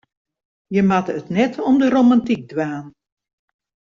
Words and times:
Je 0.75 0.81
moatte 0.83 1.13
it 1.19 1.29
net 1.37 1.53
om 1.67 1.75
de 1.81 1.89
romantyk 1.95 2.43
dwaan. 2.51 2.85